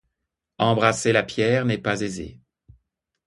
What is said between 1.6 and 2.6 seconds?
n'est pas aisé.